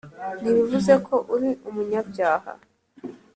ntibivuze 0.41 0.93
ko 1.05 1.15
uri 1.35 1.49
umunyabyaha 1.69 2.51